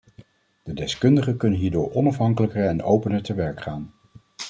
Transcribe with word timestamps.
De 0.63 0.73
deskundigen 0.73 1.37
kunnen 1.37 1.59
hierdoor 1.59 1.91
onafhankelijker 1.93 2.65
en 2.67 2.83
opener 2.83 3.21
te 3.23 3.33
werk 3.33 3.61
gaan. 3.61 3.93